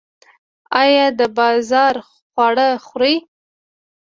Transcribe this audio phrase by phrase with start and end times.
[0.81, 3.15] ایا د بازار خواړه خورئ؟